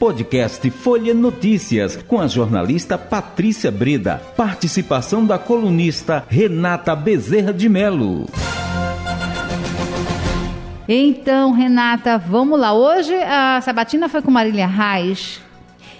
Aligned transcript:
Podcast 0.00 0.70
Folha 0.70 1.12
Notícias, 1.12 1.94
com 1.94 2.18
a 2.18 2.26
jornalista 2.26 2.96
Patrícia 2.96 3.70
Breda. 3.70 4.16
Participação 4.34 5.26
da 5.26 5.38
colunista 5.38 6.24
Renata 6.26 6.96
Bezerra 6.96 7.52
de 7.52 7.68
Melo. 7.68 8.24
Então, 10.88 11.52
Renata, 11.52 12.16
vamos 12.16 12.58
lá. 12.58 12.72
Hoje 12.72 13.14
a 13.14 13.60
sabatina 13.60 14.08
foi 14.08 14.22
com 14.22 14.30
Marília 14.30 14.66
Reis. 14.66 15.38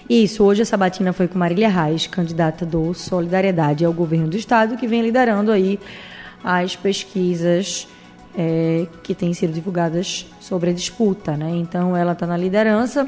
Isso, 0.09 0.43
hoje 0.43 0.63
a 0.63 0.65
sabatina 0.65 1.13
foi 1.13 1.27
com 1.27 1.37
Marília 1.37 1.69
Reis, 1.69 2.07
candidata 2.07 2.65
do 2.65 2.95
Solidariedade 2.95 3.85
ao 3.85 3.93
governo 3.93 4.29
do 4.29 4.35
estado, 4.35 4.77
que 4.77 4.87
vem 4.87 5.03
liderando 5.03 5.51
aí 5.51 5.79
as 6.43 6.75
pesquisas 6.75 7.87
é, 8.35 8.87
que 9.03 9.13
têm 9.13 9.31
sido 9.35 9.53
divulgadas 9.53 10.25
sobre 10.39 10.71
a 10.71 10.73
disputa, 10.73 11.37
né? 11.37 11.51
Então 11.51 11.95
ela 11.95 12.13
está 12.13 12.25
na 12.25 12.35
liderança 12.35 13.07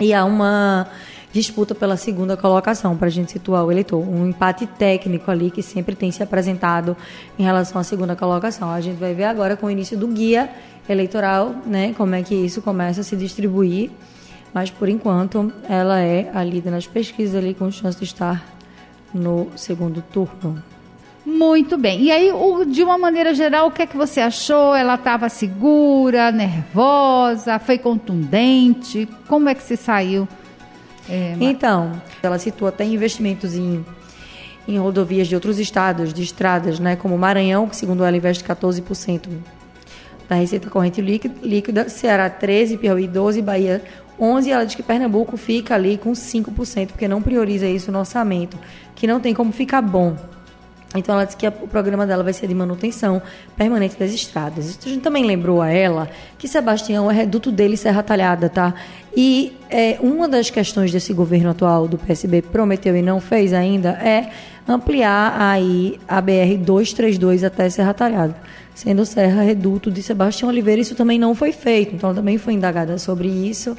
e 0.00 0.14
há 0.14 0.24
uma 0.24 0.86
disputa 1.32 1.74
pela 1.74 1.96
segunda 1.96 2.36
colocação 2.36 2.96
para 2.96 3.06
a 3.06 3.10
gente 3.10 3.30
situar 3.30 3.64
o 3.64 3.70
eleitor, 3.70 3.98
um 3.98 4.28
empate 4.28 4.66
técnico 4.66 5.30
ali 5.30 5.50
que 5.50 5.62
sempre 5.62 5.94
tem 5.94 6.10
se 6.10 6.22
apresentado 6.22 6.96
em 7.38 7.42
relação 7.42 7.80
à 7.80 7.84
segunda 7.84 8.16
colocação. 8.16 8.70
A 8.70 8.80
gente 8.80 8.98
vai 8.98 9.14
ver 9.14 9.24
agora 9.24 9.56
com 9.56 9.66
o 9.66 9.70
início 9.70 9.96
do 9.96 10.08
guia 10.08 10.50
eleitoral, 10.88 11.54
né? 11.64 11.94
Como 11.96 12.14
é 12.14 12.22
que 12.22 12.34
isso 12.34 12.60
começa 12.60 13.02
a 13.02 13.04
se 13.04 13.14
distribuir, 13.14 13.90
mas 14.52 14.70
por 14.70 14.88
enquanto 14.88 15.52
ela 15.68 16.00
é 16.00 16.30
a 16.34 16.42
líder 16.42 16.70
nas 16.70 16.86
pesquisas 16.86 17.36
ali 17.36 17.54
com 17.54 17.70
chance 17.70 17.98
de 17.98 18.04
estar 18.04 18.44
no 19.14 19.48
segundo 19.54 20.02
turno. 20.02 20.60
Muito 21.30 21.78
bem. 21.78 22.02
E 22.02 22.10
aí, 22.10 22.32
de 22.66 22.82
uma 22.82 22.98
maneira 22.98 23.32
geral, 23.32 23.68
o 23.68 23.70
que 23.70 23.82
é 23.82 23.86
que 23.86 23.96
você 23.96 24.20
achou? 24.20 24.74
Ela 24.74 24.96
estava 24.96 25.28
segura, 25.28 26.32
nervosa, 26.32 27.58
foi 27.60 27.78
contundente? 27.78 29.08
Como 29.28 29.48
é 29.48 29.54
que 29.54 29.62
se 29.62 29.76
saiu? 29.76 30.26
É, 31.08 31.36
então, 31.40 31.92
ela 32.20 32.38
citou 32.38 32.66
até 32.66 32.84
investimentos 32.84 33.54
em, 33.54 33.84
em 34.66 34.78
rodovias 34.78 35.28
de 35.28 35.34
outros 35.36 35.58
estados, 35.60 36.12
de 36.12 36.22
estradas, 36.22 36.80
né, 36.80 36.96
como 36.96 37.16
Maranhão, 37.16 37.68
que 37.68 37.76
segundo 37.76 38.04
ela 38.04 38.16
investe 38.16 38.42
14% 38.42 39.28
da 40.28 40.34
receita 40.36 40.68
corrente 40.68 41.00
líquida, 41.00 41.88
Ceará 41.88 42.28
13%, 42.28 42.78
Piauí 42.78 43.08
12%, 43.08 43.42
Bahia 43.42 43.82
11%. 44.20 44.48
Ela 44.48 44.64
diz 44.64 44.74
que 44.74 44.82
Pernambuco 44.82 45.36
fica 45.36 45.74
ali 45.74 45.96
com 45.96 46.12
5%, 46.12 46.88
porque 46.88 47.08
não 47.08 47.22
prioriza 47.22 47.66
isso 47.66 47.90
no 47.90 48.00
orçamento, 48.00 48.58
que 48.94 49.06
não 49.06 49.20
tem 49.20 49.32
como 49.32 49.52
ficar 49.52 49.80
bom. 49.80 50.16
Então 50.94 51.14
ela 51.14 51.24
disse 51.24 51.36
que 51.36 51.46
o 51.46 51.68
programa 51.68 52.04
dela 52.04 52.24
vai 52.24 52.32
ser 52.32 52.48
de 52.48 52.54
manutenção 52.54 53.22
permanente 53.56 53.96
das 53.96 54.10
estradas. 54.12 54.78
A 54.84 54.88
gente 54.88 55.02
também 55.02 55.24
lembrou 55.24 55.62
a 55.62 55.68
ela 55.70 56.08
que 56.36 56.48
Sebastião 56.48 57.08
é 57.10 57.14
reduto 57.14 57.52
dele 57.52 57.76
Serra 57.76 58.02
Talhada, 58.02 58.48
tá? 58.48 58.74
E 59.16 59.52
é, 59.68 59.98
uma 60.00 60.28
das 60.28 60.50
questões 60.50 60.92
desse 60.92 61.12
governo 61.12 61.50
atual 61.50 61.88
do 61.88 61.98
PSB 61.98 62.42
prometeu 62.42 62.96
e 62.96 63.02
não 63.02 63.20
fez 63.20 63.52
ainda 63.52 63.90
é 63.90 64.30
ampliar 64.68 65.34
aí 65.40 65.98
a 66.06 66.20
BR 66.20 66.56
232 66.58 67.42
até 67.42 67.68
Serra 67.68 67.92
Talhada, 67.92 68.36
sendo 68.74 69.04
Serra 69.04 69.42
reduto 69.42 69.90
de 69.90 70.02
Sebastião 70.02 70.48
Oliveira. 70.48 70.80
Isso 70.80 70.94
também 70.94 71.18
não 71.18 71.34
foi 71.34 71.50
feito, 71.52 71.94
então 71.94 72.10
ela 72.10 72.16
também 72.16 72.38
foi 72.38 72.54
indagada 72.54 72.98
sobre 72.98 73.28
isso. 73.28 73.76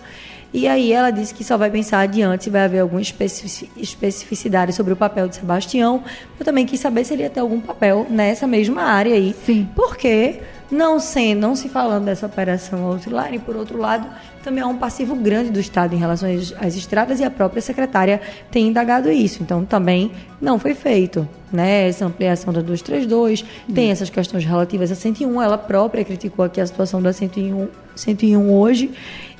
E 0.53 0.67
aí 0.67 0.91
ela 0.91 1.11
disse 1.11 1.33
que 1.33 1.45
só 1.45 1.57
vai 1.57 1.71
pensar 1.71 2.01
adiante 2.01 2.43
se 2.43 2.49
vai 2.49 2.65
haver 2.65 2.79
alguma 2.79 3.01
especificidade 3.01 4.73
sobre 4.73 4.91
o 4.91 4.97
papel 4.97 5.29
de 5.29 5.37
Sebastião. 5.37 6.03
Eu 6.37 6.43
também 6.43 6.65
quis 6.65 6.81
saber 6.81 7.05
se 7.05 7.13
ele 7.13 7.23
ia 7.23 7.29
ter 7.29 7.39
algum 7.39 7.61
papel 7.61 8.05
nessa 8.09 8.45
mesma 8.45 8.81
área 8.81 9.15
aí. 9.15 9.33
Sim. 9.45 9.69
Porque 9.73 10.41
não 10.71 10.99
sendo, 10.99 11.41
não 11.41 11.55
se 11.55 11.67
falando 11.67 12.05
dessa 12.05 12.25
operação 12.25 12.85
outline, 12.85 13.37
por 13.39 13.55
outro 13.57 13.77
lado, 13.77 14.07
também 14.41 14.63
há 14.63 14.67
um 14.67 14.77
passivo 14.77 15.15
grande 15.15 15.51
do 15.51 15.59
Estado 15.59 15.93
em 15.93 15.97
relação 15.97 16.29
às, 16.59 16.75
estradas 16.75 17.19
e 17.19 17.23
a 17.23 17.29
própria 17.29 17.61
secretária 17.61 18.21
tem 18.49 18.67
indagado 18.67 19.11
isso. 19.11 19.43
Então, 19.43 19.65
também 19.65 20.11
não 20.39 20.57
foi 20.57 20.73
feito. 20.73 21.27
Né? 21.51 21.89
Essa 21.89 22.05
ampliação 22.05 22.53
da 22.53 22.61
232, 22.61 23.41
hum. 23.41 23.73
tem 23.73 23.91
essas 23.91 24.09
questões 24.09 24.45
relativas 24.45 24.91
a 24.91 24.95
101. 24.95 25.41
Ela 25.41 25.57
própria 25.57 26.05
criticou 26.05 26.45
aqui 26.45 26.61
a 26.61 26.65
situação 26.65 27.01
da 27.01 27.11
101, 27.11 27.67
101 27.93 28.53
hoje 28.53 28.91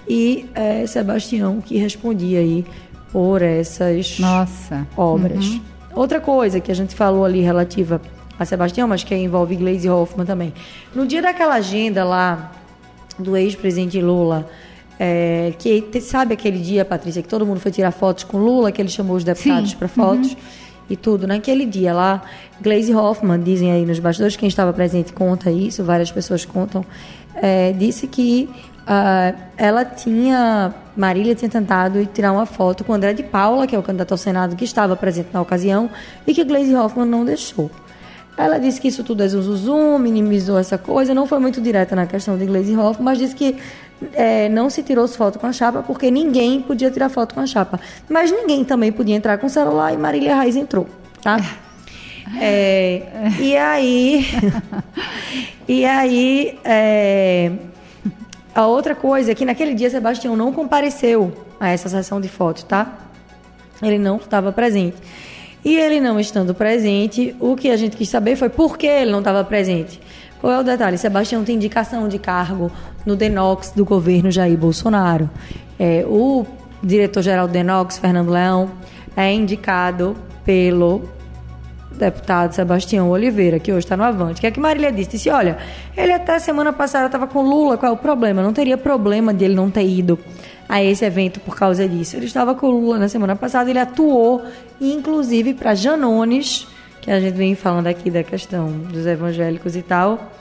e 0.07 0.45
é, 0.53 0.85
Sebastião 0.85 1.61
que 1.61 1.77
respondia 1.77 2.39
aí 2.39 2.65
por 3.11 3.41
essas 3.41 4.19
Nossa. 4.19 4.85
obras. 4.97 5.45
Uhum. 5.47 5.61
Outra 5.93 6.19
coisa 6.19 6.59
que 6.59 6.71
a 6.71 6.75
gente 6.75 6.95
falou 6.95 7.25
ali 7.25 7.41
relativa 7.41 8.01
a 8.43 8.45
Sebastião, 8.45 8.87
mas 8.87 9.03
que 9.03 9.15
envolve 9.15 9.55
Gleisi 9.55 9.89
Hoffmann 9.89 10.25
também. 10.25 10.53
No 10.93 11.05
dia 11.05 11.21
daquela 11.21 11.55
agenda 11.55 12.03
lá 12.03 12.51
do 13.17 13.37
ex-presidente 13.37 14.01
Lula, 14.01 14.49
é, 14.99 15.53
que 15.57 16.01
sabe 16.01 16.33
aquele 16.33 16.59
dia, 16.59 16.85
Patrícia, 16.85 17.21
que 17.21 17.27
todo 17.27 17.45
mundo 17.45 17.59
foi 17.59 17.71
tirar 17.71 17.91
fotos 17.91 18.23
com 18.23 18.37
Lula, 18.37 18.71
que 18.71 18.81
ele 18.81 18.89
chamou 18.89 19.15
os 19.15 19.23
deputados 19.23 19.73
para 19.73 19.87
fotos. 19.87 20.31
Uhum. 20.31 20.37
E 20.89 20.95
tudo. 20.97 21.25
Naquele 21.25 21.65
dia 21.65 21.93
lá, 21.93 22.21
Glaze 22.59 22.93
Hoffman, 22.93 23.39
dizem 23.39 23.71
aí 23.71 23.85
nos 23.85 23.97
bastidores, 23.99 24.35
quem 24.35 24.49
estava 24.49 24.73
presente 24.73 25.13
conta 25.13 25.49
isso, 25.49 25.85
várias 25.85 26.11
pessoas 26.11 26.43
contam, 26.43 26.83
é, 27.35 27.71
disse 27.71 28.07
que 28.07 28.49
Uh, 28.81 29.37
ela 29.57 29.85
tinha, 29.85 30.73
Marília 30.97 31.35
tinha 31.35 31.49
tentado 31.49 32.03
tirar 32.07 32.31
uma 32.31 32.47
foto 32.47 32.83
com 32.83 32.93
André 32.93 33.13
de 33.13 33.21
Paula, 33.21 33.67
que 33.67 33.75
é 33.75 33.79
o 33.79 33.83
candidato 33.83 34.11
ao 34.11 34.17
Senado 34.17 34.55
que 34.55 34.65
estava 34.65 34.95
presente 34.95 35.29
na 35.31 35.39
ocasião, 35.39 35.89
e 36.25 36.33
que 36.33 36.43
Gleisi 36.43 36.75
Hoffmann 36.75 37.07
não 37.07 37.23
deixou. 37.23 37.69
Ela 38.37 38.57
disse 38.57 38.79
que 38.79 38.87
isso 38.87 39.03
tudo 39.03 39.21
é 39.23 39.27
zum, 39.27 39.99
minimizou 39.99 40.57
essa 40.57 40.77
coisa, 40.77 41.13
não 41.13 41.27
foi 41.27 41.39
muito 41.39 41.61
direta 41.61 41.95
na 41.95 42.05
questão 42.05 42.37
de 42.37 42.45
Gleisi 42.45 42.75
Hoffmann, 42.75 43.03
mas 43.03 43.17
disse 43.17 43.35
que 43.35 43.57
é, 44.13 44.49
não 44.49 44.69
se 44.69 44.81
tirou 44.81 45.07
foto 45.07 45.37
com 45.37 45.47
a 45.47 45.51
chapa 45.51 45.83
porque 45.83 46.09
ninguém 46.09 46.61
podia 46.61 46.89
tirar 46.89 47.09
foto 47.09 47.35
com 47.35 47.41
a 47.41 47.45
chapa. 47.45 47.79
Mas 48.09 48.31
ninguém 48.31 48.63
também 48.63 48.91
podia 48.91 49.15
entrar 49.15 49.37
com 49.37 49.47
o 49.47 49.49
celular 49.49 49.93
e 49.93 49.97
Marília 49.97 50.39
Reis 50.41 50.55
entrou, 50.55 50.87
tá? 51.21 51.39
É, 52.39 53.03
e 53.39 53.57
aí... 53.57 54.25
e 55.67 55.85
aí... 55.85 56.59
É, 56.63 57.51
a 58.53 58.67
outra 58.67 58.93
coisa 58.93 59.31
é 59.31 59.35
que 59.35 59.45
naquele 59.45 59.73
dia 59.73 59.89
Sebastião 59.89 60.35
não 60.35 60.51
compareceu 60.51 61.31
a 61.59 61.69
essa 61.69 61.87
sessão 61.87 62.19
de 62.19 62.27
fotos, 62.27 62.63
tá? 62.63 62.97
Ele 63.81 63.97
não 63.97 64.17
estava 64.17 64.51
presente. 64.51 64.97
E 65.63 65.77
ele 65.77 65.99
não 65.99 66.19
estando 66.19 66.53
presente, 66.53 67.35
o 67.39 67.55
que 67.55 67.69
a 67.69 67.77
gente 67.77 67.95
quis 67.95 68.09
saber 68.09 68.35
foi 68.35 68.49
por 68.49 68.77
que 68.77 68.87
ele 68.87 69.11
não 69.11 69.19
estava 69.19 69.43
presente. 69.43 69.99
Qual 70.39 70.51
é 70.51 70.59
o 70.59 70.63
detalhe? 70.63 70.97
Sebastião 70.97 71.43
tem 71.43 71.55
indicação 71.55 72.07
de 72.07 72.17
cargo 72.17 72.71
no 73.05 73.15
Denox 73.15 73.71
do 73.71 73.85
governo 73.85 74.31
Jair 74.31 74.57
Bolsonaro. 74.57 75.29
É, 75.79 76.03
o 76.07 76.45
diretor-geral 76.81 77.47
do 77.47 77.53
Denox, 77.53 77.99
Fernando 77.99 78.31
Leão, 78.31 78.71
é 79.15 79.31
indicado 79.31 80.15
pelo 80.43 81.03
deputado 81.97 82.53
Sebastião 82.53 83.09
Oliveira, 83.09 83.59
que 83.59 83.71
hoje 83.71 83.85
está 83.85 83.95
no 83.95 84.03
Avante. 84.03 84.41
Que 84.41 84.47
é 84.47 84.51
que 84.51 84.59
Marília 84.59 84.91
disse? 84.91 85.11
Disse, 85.11 85.29
olha, 85.29 85.57
ele 85.95 86.11
até 86.11 86.39
semana 86.39 86.73
passada 86.73 87.05
estava 87.05 87.27
com 87.27 87.41
Lula, 87.41 87.77
qual 87.77 87.91
é 87.91 87.95
o 87.95 87.97
problema? 87.97 88.41
Não 88.41 88.53
teria 88.53 88.77
problema 88.77 89.33
de 89.33 89.45
ele 89.45 89.55
não 89.55 89.69
ter 89.69 89.85
ido 89.85 90.17
a 90.67 90.81
esse 90.81 91.03
evento 91.03 91.39
por 91.41 91.55
causa 91.55 91.87
disso. 91.87 92.15
Ele 92.15 92.25
estava 92.25 92.55
com 92.55 92.69
Lula 92.69 92.97
na 92.97 93.09
semana 93.09 93.35
passada, 93.35 93.69
ele 93.69 93.79
atuou, 93.79 94.43
inclusive, 94.79 95.53
para 95.53 95.75
Janones, 95.75 96.67
que 97.01 97.11
a 97.11 97.19
gente 97.19 97.35
vem 97.35 97.55
falando 97.55 97.87
aqui 97.87 98.09
da 98.09 98.23
questão 98.23 98.69
dos 98.69 99.05
evangélicos 99.05 99.75
e 99.75 99.81
tal, 99.81 100.31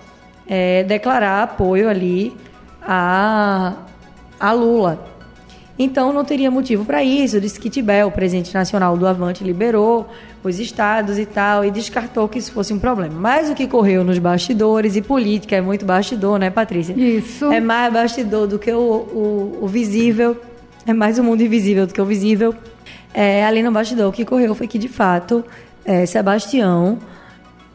é, 0.47 0.84
declarar 0.84 1.43
apoio 1.43 1.89
ali 1.89 2.37
a, 2.83 3.75
a 4.39 4.53
Lula. 4.53 5.09
Então 5.79 6.13
não 6.13 6.25
teria 6.25 6.51
motivo 6.51 6.85
para 6.85 7.03
isso. 7.03 7.41
Disse 7.41 7.59
que 7.59 7.71
Tibé, 7.71 8.05
o 8.05 8.11
presidente 8.11 8.53
nacional 8.53 8.97
do 8.97 9.07
Avante, 9.07 9.43
liberou 9.43 10.09
os 10.43 10.59
estados 10.59 11.19
e 11.19 11.27
tal, 11.27 11.65
e 11.65 11.71
descartou 11.71 12.29
que 12.29 12.39
isso 12.39 12.53
fosse 12.53 12.73
um 12.73 12.79
problema. 12.79 13.15
Mas 13.19 13.51
o 13.51 13.55
que 13.55 13.67
correu 13.67 14.03
nos 14.03 14.19
bastidores, 14.19 14.97
e 14.97 15.03
política 15.03 15.57
é 15.57 15.61
muito 15.61 15.85
bastidor, 15.85 16.39
né, 16.39 16.51
Patrícia? 16.51 16.93
Isso. 16.95 17.51
É 17.53 17.61
mais 17.61 17.93
bastidor 17.93 18.47
do 18.47 18.59
que 18.59 18.73
o, 18.73 18.79
o, 18.79 19.59
o 19.63 19.69
visível, 19.69 20.37
é 20.87 20.93
mais 20.93 21.19
o 21.19 21.25
mundo 21.25 21.43
invisível 21.43 21.87
do 21.87 21.93
que 21.93 22.01
o 22.01 22.05
visível. 22.05 22.55
É, 23.13 23.45
ali 23.45 23.63
no 23.63 23.71
bastidor, 23.71 24.09
o 24.09 24.13
que 24.13 24.25
correu 24.25 24.55
foi 24.55 24.66
que, 24.66 24.78
de 24.78 24.89
fato, 24.89 25.45
é, 25.84 26.07
Sebastião 26.07 26.99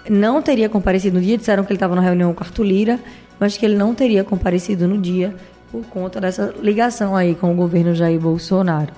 não 0.09 0.41
teria 0.41 0.69
comparecido 0.69 1.15
no 1.15 1.21
dia, 1.23 1.37
disseram 1.37 1.63
que 1.63 1.71
ele 1.71 1.77
estava 1.77 1.95
na 1.95 2.01
reunião 2.01 2.33
com 2.33 2.43
Arthur 2.43 2.63
Lira, 2.63 2.99
mas 3.39 3.57
que 3.57 3.65
ele 3.65 3.75
não 3.75 3.93
teria 3.93 4.23
comparecido 4.23 4.87
no 4.87 4.97
dia 4.97 5.35
por 5.81 5.85
conta 5.87 6.21
dessa 6.21 6.53
ligação 6.61 7.15
aí 7.15 7.35
com 7.35 7.51
o 7.51 7.55
governo 7.55 7.93
Jair 7.93 8.19
Bolsonaro 8.19 8.93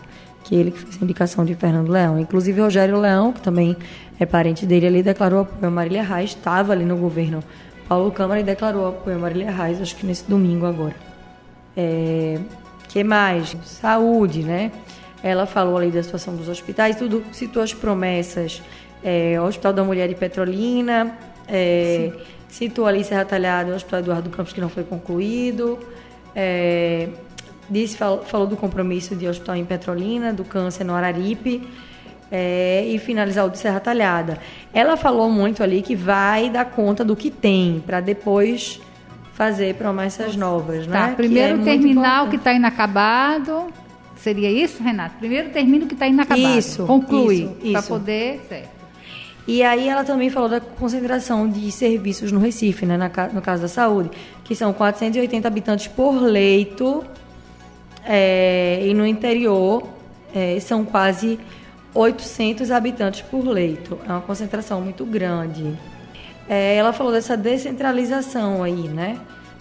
que 0.47 0.55
ele 0.55 0.71
que 0.71 0.79
fez 0.79 0.97
a 1.01 1.03
indicação 1.03 1.43
de 1.43 1.53
Fernando 1.55 1.89
Leão. 1.89 2.17
Inclusive, 2.17 2.61
Rogério 2.61 2.97
Leão, 2.99 3.33
que 3.33 3.41
também 3.41 3.75
é 4.17 4.25
parente 4.25 4.65
dele 4.65 4.87
ali, 4.87 5.03
declarou 5.03 5.41
apoio 5.41 5.67
a 5.67 5.69
Marília 5.69 6.01
Reis, 6.01 6.31
estava 6.31 6.71
ali 6.71 6.85
no 6.85 6.95
governo 6.95 7.43
Paulo 7.87 8.11
Câmara 8.11 8.39
e 8.39 8.43
declarou 8.43 8.87
apoio 8.87 9.17
a 9.17 9.19
Marília 9.19 9.51
Reis, 9.51 9.81
acho 9.81 9.95
que 9.95 10.05
nesse 10.05 10.23
domingo 10.29 10.65
agora. 10.65 10.95
É, 11.75 12.39
que 12.87 13.03
mais? 13.03 13.55
Saúde, 13.65 14.43
né? 14.43 14.71
Ela 15.21 15.45
falou 15.45 15.77
ali 15.77 15.91
da 15.91 16.01
situação 16.01 16.35
dos 16.35 16.47
hospitais, 16.47 16.95
tudo, 16.95 17.23
citou 17.33 17.61
as 17.61 17.73
promessas. 17.73 18.61
É, 19.03 19.39
Hospital 19.39 19.73
da 19.73 19.83
Mulher 19.83 20.07
de 20.07 20.15
Petrolina, 20.15 21.15
é, 21.47 22.11
citou 22.49 22.87
ali 22.87 23.03
Serra 23.03 23.25
Talhada, 23.25 23.71
o 23.71 23.75
Hospital 23.75 23.99
Eduardo 23.99 24.29
Campos, 24.29 24.53
que 24.53 24.61
não 24.61 24.69
foi 24.69 24.83
concluído. 24.83 25.77
É, 26.39 27.09
disse, 27.67 27.97
falou, 27.97 28.23
falou 28.23 28.45
do 28.45 28.55
compromisso 28.55 29.15
de 29.15 29.27
hospital 29.27 29.55
em 29.55 29.65
Petrolina, 29.65 30.31
do 30.31 30.43
câncer 30.43 30.83
no 30.83 30.93
Araripe 30.93 31.67
é, 32.31 32.85
e 32.87 32.99
finalizar 32.99 33.43
o 33.45 33.49
de 33.49 33.57
Serra 33.57 33.79
Talhada. 33.79 34.37
Ela 34.71 34.95
falou 34.95 35.31
muito 35.31 35.63
ali 35.63 35.81
que 35.81 35.95
vai 35.95 36.49
dar 36.51 36.65
conta 36.65 37.03
do 37.03 37.15
que 37.15 37.31
tem 37.31 37.81
para 37.83 37.99
depois 37.99 38.79
fazer 39.33 39.73
promessas 39.75 40.35
novas, 40.35 40.85
tá, 40.85 41.07
né? 41.07 41.13
Primeiro 41.15 41.61
é 41.61 41.63
terminar 41.63 42.25
o 42.25 42.29
que 42.29 42.35
está 42.35 42.53
inacabado. 42.53 43.67
Seria 44.15 44.51
isso, 44.51 44.83
Renato? 44.83 45.15
Primeiro 45.17 45.49
termina 45.49 45.85
o 45.85 45.87
que 45.87 45.93
está 45.93 46.07
inacabado. 46.07 46.57
Isso. 46.57 46.85
Conclui. 46.85 47.49
Para 47.71 47.81
poder. 47.81 48.45
Certo. 48.47 48.69
E 49.47 49.63
aí 49.63 49.87
ela 49.87 50.03
também 50.03 50.29
falou 50.29 50.49
da 50.49 50.59
concentração 50.59 51.49
de 51.49 51.71
serviços 51.71 52.31
no 52.31 52.39
Recife, 52.39 52.85
né, 52.85 52.97
no 53.31 53.41
caso 53.41 53.61
da 53.61 53.67
saúde, 53.69 54.11
que 54.43 54.53
são 54.53 54.73
480 54.73 55.47
habitantes 55.47 55.87
por 55.87 56.21
leito, 56.21 57.05
é, 58.03 58.81
e 58.85 58.93
no 58.93 59.05
interior 59.05 59.87
é, 60.35 60.59
são 60.59 60.83
quase 60.83 61.39
800 61.93 62.71
habitantes 62.71 63.21
por 63.21 63.47
leito. 63.47 63.97
É 64.07 64.11
uma 64.11 64.21
concentração 64.21 64.81
muito 64.81 65.05
grande. 65.05 65.77
É, 66.49 66.75
ela 66.75 66.91
falou 66.91 67.11
dessa 67.11 67.35
descentralização 67.37 68.63
aí, 68.63 68.87
né? 68.87 69.17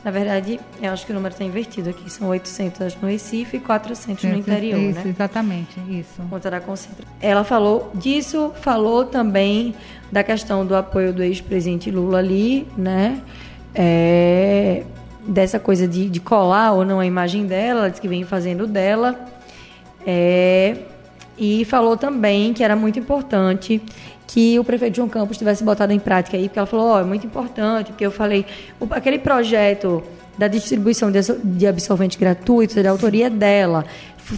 Na 0.07 0.13
verdade, 0.13 0.61
eu 0.81 0.93
acho 0.93 1.05
que 1.05 1.11
o 1.11 1.15
número 1.17 1.33
está 1.33 1.45
invertido 1.45 1.91
aqui. 1.91 2.09
São 2.09 2.29
800 2.29 2.95
no 3.03 3.09
Recife 3.09 3.57
e 3.57 3.61
400 3.61 4.23
no 4.23 4.37
interior, 4.37 4.79
isso, 4.79 5.01
né? 5.01 5.05
Exatamente, 5.09 5.81
isso. 5.91 6.23
Conta 6.31 6.49
da 6.49 6.61
concentração. 6.61 7.13
Ela 7.21 7.43
falou 7.43 7.91
disso, 7.93 8.53
falou 8.61 9.05
também 9.05 9.75
da 10.13 10.23
questão 10.23 10.65
do 10.65 10.77
apoio 10.77 11.13
do 11.13 11.25
ex-presidente 11.25 11.91
Lula 11.91 12.19
ali, 12.19 12.69
né? 12.79 13.21
É, 13.75 14.85
dessa 15.27 15.59
coisa 15.59 15.89
de, 15.89 16.09
de, 16.09 16.21
colar 16.21 16.71
ou 16.71 16.85
não 16.85 17.01
a 17.01 17.05
imagem 17.05 17.45
dela, 17.45 17.81
ela 17.81 17.89
disse 17.89 18.01
que 18.01 18.07
vem 18.07 18.23
fazendo 18.23 18.65
dela. 18.65 19.19
É, 20.07 20.77
e 21.37 21.65
falou 21.65 21.97
também 21.97 22.55
que 22.55 22.63
era 22.63 22.77
muito 22.77 22.97
importante 22.97 23.83
que 24.27 24.59
o 24.59 24.65
prefeito 24.65 24.97
João 24.97 25.09
Campos 25.09 25.39
tivesse 25.39 25.63
botado 25.63 25.93
em 25.93 25.99
prática 25.99 26.37
aí, 26.37 26.49
porque 26.49 26.59
ela 26.59 26.67
falou, 26.67 26.87
ó, 26.87 26.97
oh, 26.97 27.01
é 27.01 27.05
muito 27.05 27.27
importante, 27.27 27.93
porque 27.93 28.05
eu 28.05 28.11
falei, 28.11 28.45
aquele 28.91 29.19
projeto 29.19 30.03
da 30.37 30.49
distribuição 30.49 31.11
de 31.11 31.67
absolventes 31.67 32.19
gratuitos 32.19 32.77
é 32.77 32.83
da 32.83 32.91
autoria 32.91 33.31
dela. 33.31 33.85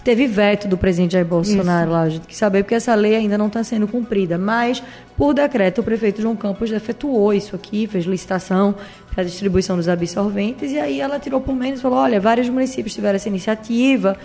Teve 0.03 0.27
veto 0.27 0.67
do 0.67 0.77
presidente 0.77 1.13
Jair 1.13 1.25
Bolsonaro 1.25 1.85
isso. 1.85 1.91
lá, 1.91 2.01
a 2.03 2.09
gente 2.09 2.27
quer 2.27 2.35
saber, 2.35 2.63
porque 2.63 2.75
essa 2.75 2.93
lei 2.93 3.15
ainda 3.15 3.39
não 3.39 3.47
está 3.47 3.63
sendo 3.63 3.87
cumprida. 3.87 4.37
Mas, 4.37 4.83
por 5.17 5.33
decreto, 5.33 5.81
o 5.81 5.83
prefeito 5.83 6.21
João 6.21 6.35
Campos 6.35 6.71
efetuou 6.71 7.33
isso 7.33 7.55
aqui, 7.55 7.87
fez 7.87 8.05
licitação 8.05 8.75
para 9.11 9.23
a 9.23 9.25
distribuição 9.25 9.75
dos 9.75 9.89
absorventes, 9.89 10.71
e 10.71 10.79
aí 10.79 11.01
ela 11.01 11.19
tirou 11.19 11.41
por 11.41 11.55
menos 11.55 11.81
falou: 11.81 11.97
olha, 11.97 12.19
vários 12.19 12.47
municípios 12.47 12.93
tiveram 12.93 13.15
essa 13.15 13.29
iniciativa, 13.29 14.15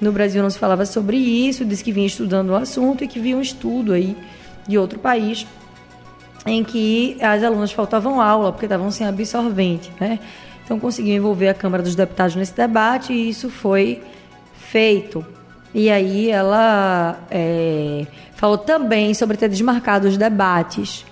no 0.00 0.10
Brasil 0.10 0.42
não 0.42 0.50
se 0.50 0.58
falava 0.58 0.84
sobre 0.84 1.16
isso, 1.16 1.64
disse 1.64 1.84
que 1.84 1.92
vinha 1.92 2.08
estudando 2.08 2.50
o 2.50 2.56
assunto 2.56 3.04
e 3.04 3.06
que 3.06 3.20
via 3.20 3.36
um 3.36 3.40
estudo 3.40 3.92
aí 3.92 4.16
de 4.66 4.78
outro 4.78 4.98
país 4.98 5.46
em 6.46 6.64
que 6.64 7.16
as 7.20 7.42
alunas 7.42 7.72
faltavam 7.72 8.20
aula 8.20 8.52
porque 8.52 8.66
estavam 8.66 8.90
sem 8.90 9.06
absorvente, 9.06 9.92
né? 10.00 10.18
Então 10.64 10.78
conseguiu 10.78 11.14
envolver 11.14 11.48
a 11.48 11.54
Câmara 11.54 11.82
dos 11.82 11.94
Deputados 11.94 12.34
nesse 12.34 12.54
debate 12.54 13.12
e 13.12 13.28
isso 13.28 13.48
foi 13.50 14.02
feito. 14.54 15.24
E 15.74 15.90
aí 15.90 16.30
ela 16.30 17.18
é, 17.30 18.06
falou 18.34 18.58
também 18.58 19.14
sobre 19.14 19.36
ter 19.36 19.48
desmarcado 19.48 20.08
os 20.08 20.16
debates. 20.16 21.04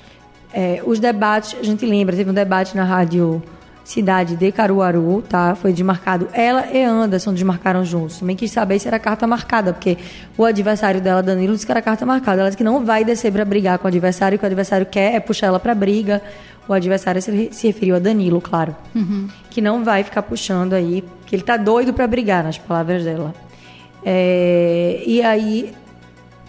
É, 0.52 0.82
os 0.84 0.98
debates, 0.98 1.56
a 1.58 1.62
gente 1.62 1.86
lembra, 1.86 2.16
teve 2.16 2.30
um 2.30 2.34
debate 2.34 2.76
na 2.76 2.84
rádio 2.84 3.42
cidade 3.84 4.36
de 4.36 4.52
Caruaru, 4.52 5.22
tá? 5.28 5.54
Foi 5.54 5.72
desmarcado. 5.72 6.28
Ela 6.32 6.66
e 6.72 6.82
Anderson 6.82 7.32
desmarcaram 7.32 7.84
juntos. 7.84 8.18
Também 8.18 8.36
quis 8.36 8.50
saber 8.50 8.78
se 8.78 8.86
era 8.86 8.98
carta 8.98 9.26
marcada, 9.26 9.72
porque 9.72 9.98
o 10.36 10.44
adversário 10.44 11.00
dela, 11.00 11.22
Danilo, 11.22 11.54
disse 11.54 11.66
que 11.66 11.72
era 11.72 11.82
carta 11.82 12.06
marcada. 12.06 12.40
Ela 12.40 12.50
disse 12.50 12.56
que 12.56 12.64
não 12.64 12.84
vai 12.84 13.04
descer 13.04 13.32
para 13.32 13.44
brigar 13.44 13.78
com 13.78 13.86
o 13.86 13.88
adversário, 13.88 14.38
que 14.38 14.44
o 14.44 14.46
adversário 14.46 14.86
quer 14.86 15.14
é 15.14 15.20
puxar 15.20 15.48
ela 15.48 15.58
para 15.58 15.74
briga. 15.74 16.22
O 16.68 16.72
adversário 16.72 17.20
se, 17.20 17.50
referiu 17.66 17.96
a 17.96 17.98
Danilo, 17.98 18.40
claro. 18.40 18.76
Uhum. 18.94 19.28
Que 19.50 19.60
não 19.60 19.82
vai 19.82 20.04
ficar 20.04 20.22
puxando 20.22 20.74
aí, 20.74 21.02
que 21.26 21.34
ele 21.34 21.42
tá 21.42 21.56
doido 21.56 21.92
para 21.92 22.06
brigar, 22.06 22.44
nas 22.44 22.58
palavras 22.58 23.04
dela. 23.04 23.34
É, 24.04 25.02
e 25.04 25.20
aí 25.20 25.72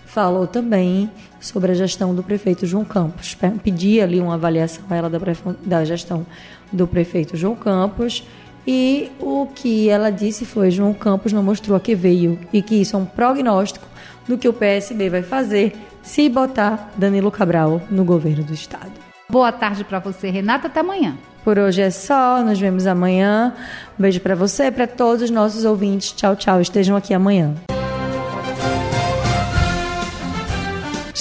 falou 0.05 0.45
também 0.45 1.09
sobre 1.41 1.71
a 1.71 1.75
gestão 1.75 2.15
do 2.15 2.23
prefeito 2.23 2.65
João 2.65 2.85
Campos. 2.85 3.35
Pedia 3.63 4.03
ali 4.03 4.21
uma 4.21 4.35
avaliação 4.35 4.83
a 4.89 4.95
ela 4.95 5.09
da, 5.09 5.19
da 5.65 5.83
gestão 5.83 6.25
do 6.71 6.87
prefeito 6.87 7.35
João 7.35 7.55
Campos. 7.55 8.23
E 8.65 9.11
o 9.19 9.47
que 9.47 9.89
ela 9.89 10.11
disse 10.11 10.45
foi: 10.45 10.69
João 10.69 10.93
Campos 10.93 11.33
não 11.33 11.43
mostrou 11.43 11.75
a 11.75 11.79
que 11.79 11.95
veio 11.95 12.39
e 12.53 12.61
que 12.61 12.75
isso 12.75 12.95
é 12.95 12.99
um 12.99 13.05
prognóstico 13.05 13.85
do 14.27 14.37
que 14.37 14.47
o 14.47 14.53
PSB 14.53 15.09
vai 15.09 15.23
fazer 15.23 15.73
se 16.03 16.29
botar 16.29 16.91
Danilo 16.95 17.31
Cabral 17.31 17.81
no 17.89 18.05
governo 18.05 18.43
do 18.43 18.53
estado. 18.53 18.91
Boa 19.27 19.51
tarde 19.51 19.83
para 19.83 19.99
você, 19.99 20.29
Renata. 20.29 20.67
Até 20.67 20.81
amanhã. 20.81 21.17
Por 21.43 21.57
hoje 21.57 21.81
é 21.81 21.89
só. 21.89 22.43
Nos 22.43 22.59
vemos 22.59 22.85
amanhã. 22.85 23.53
Um 23.97 24.01
beijo 24.01 24.19
para 24.19 24.35
você 24.35 24.65
e 24.65 24.71
para 24.71 24.85
todos 24.85 25.23
os 25.23 25.31
nossos 25.31 25.65
ouvintes. 25.65 26.11
Tchau, 26.11 26.35
tchau. 26.35 26.61
Estejam 26.61 26.95
aqui 26.95 27.13
amanhã. 27.13 27.55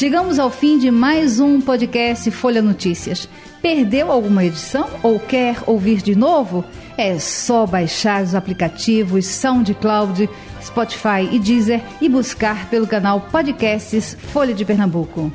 Chegamos 0.00 0.38
ao 0.38 0.50
fim 0.50 0.78
de 0.78 0.90
mais 0.90 1.40
um 1.40 1.60
podcast 1.60 2.30
Folha 2.30 2.62
Notícias. 2.62 3.28
Perdeu 3.60 4.10
alguma 4.10 4.42
edição 4.42 4.88
ou 5.02 5.20
quer 5.20 5.58
ouvir 5.66 6.00
de 6.00 6.14
novo? 6.14 6.64
É 6.96 7.18
só 7.18 7.66
baixar 7.66 8.22
os 8.22 8.34
aplicativos 8.34 9.26
SoundCloud, 9.26 10.26
Spotify 10.62 11.28
e 11.30 11.38
Deezer 11.38 11.82
e 12.00 12.08
buscar 12.08 12.70
pelo 12.70 12.86
canal 12.86 13.20
Podcasts 13.30 14.16
Folha 14.32 14.54
de 14.54 14.64
Pernambuco. 14.64 15.30